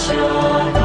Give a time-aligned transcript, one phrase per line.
[0.00, 0.79] sure.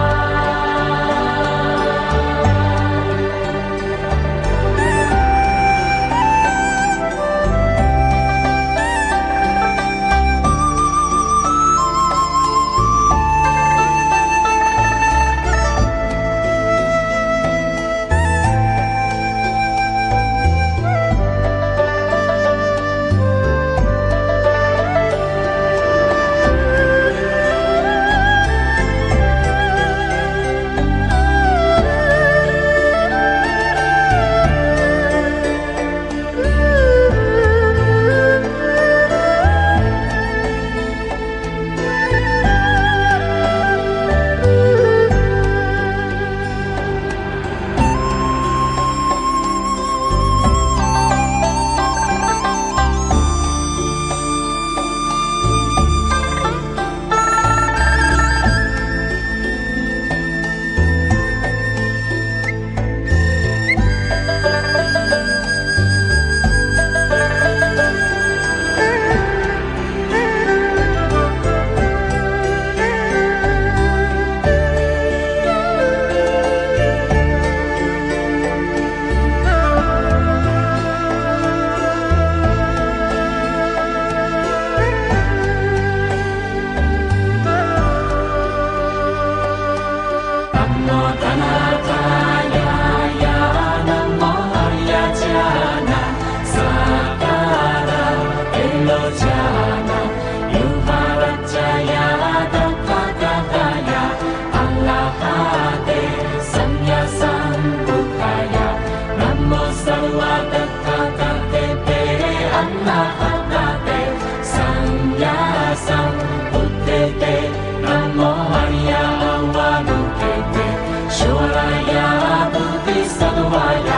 [123.55, 123.92] my God.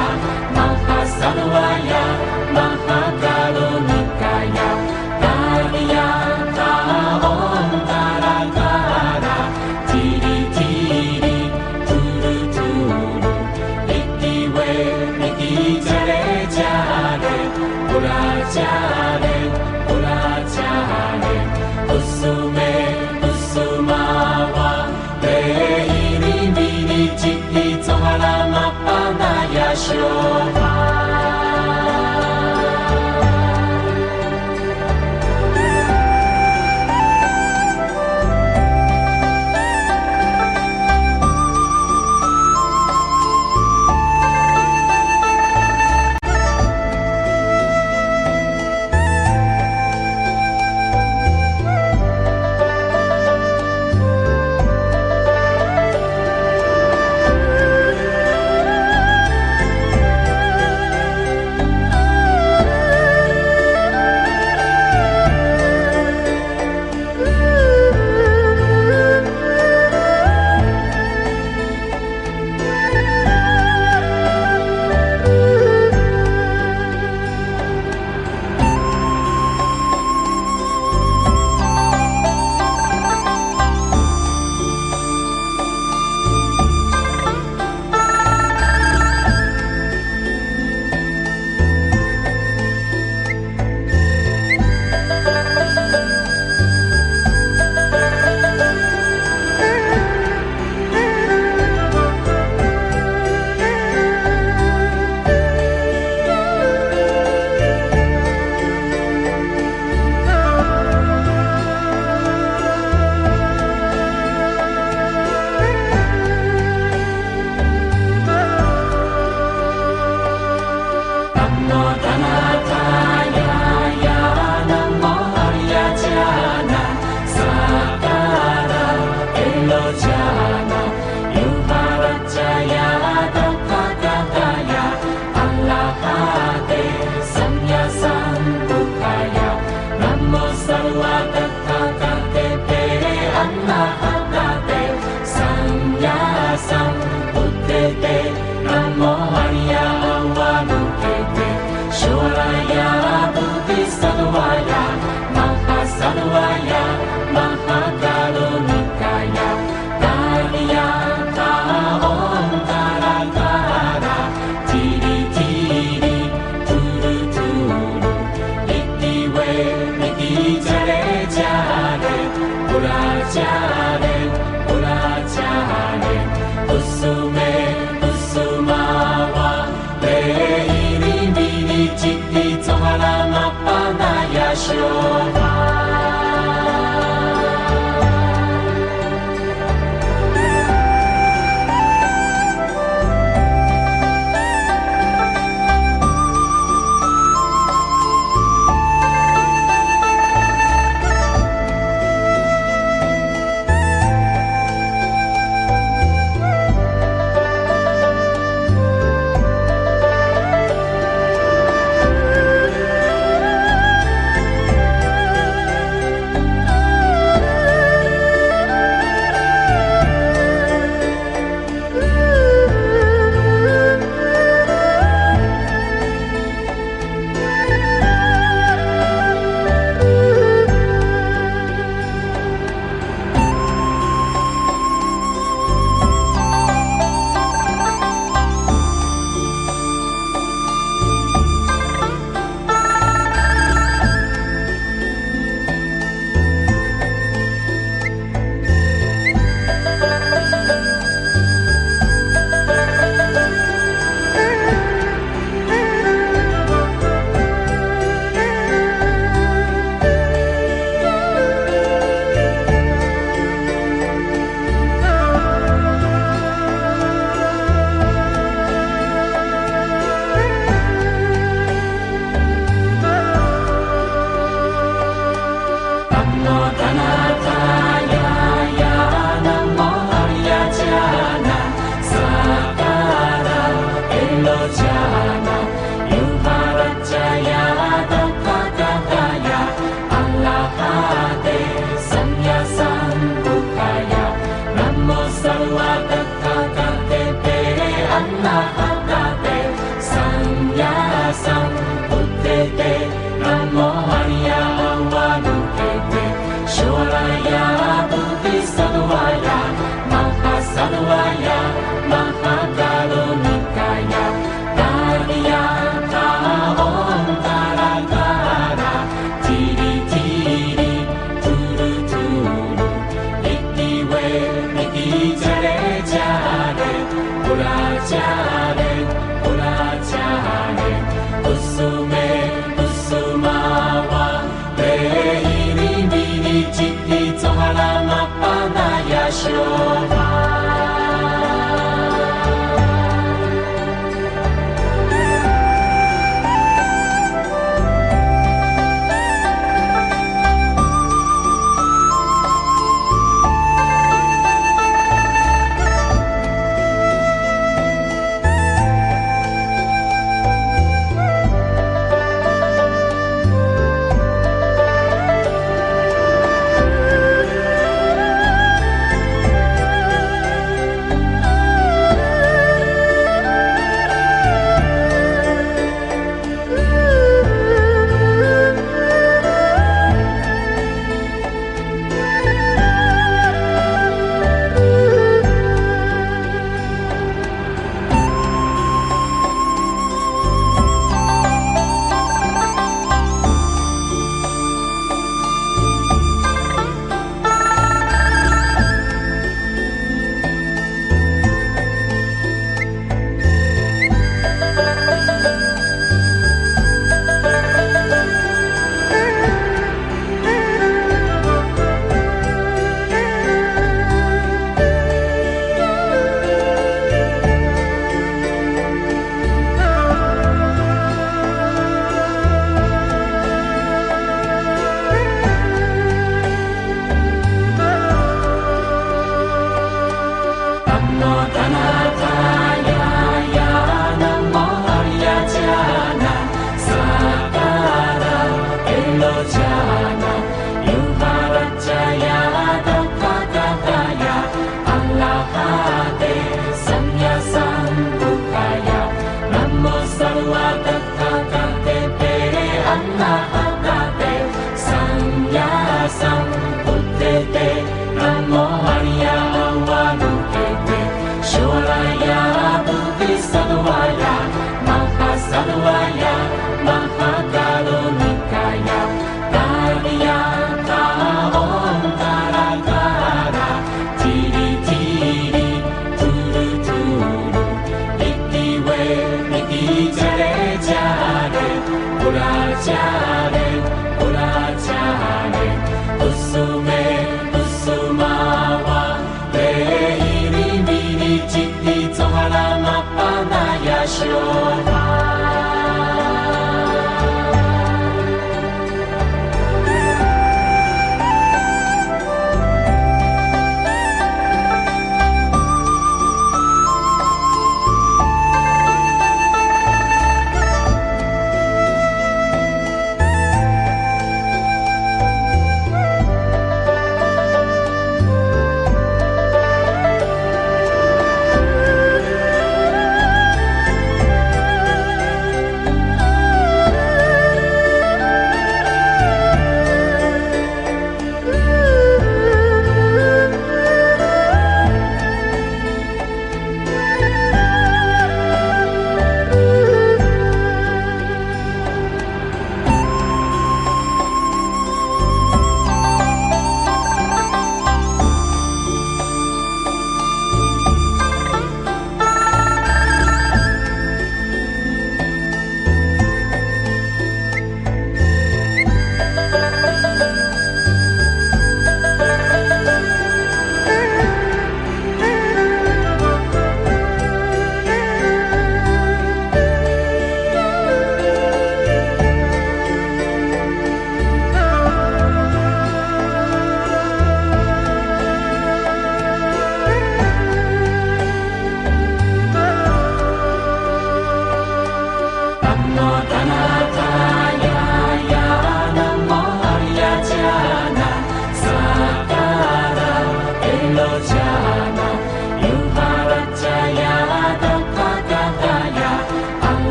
[465.75, 466.35] Tuhan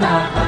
[0.00, 0.45] Bye.